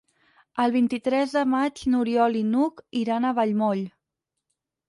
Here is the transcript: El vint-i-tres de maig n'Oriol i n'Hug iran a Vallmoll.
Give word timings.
El 0.63 0.71
vint-i-tres 0.75 1.35
de 1.35 1.43
maig 1.51 1.83
n'Oriol 1.95 2.39
i 2.39 2.43
n'Hug 2.55 2.81
iran 3.03 3.29
a 3.29 3.35
Vallmoll. 3.41 3.85